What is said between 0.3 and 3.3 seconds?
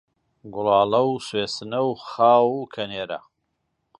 گوڵاڵە و سوێسنە و خاو و کەنێرە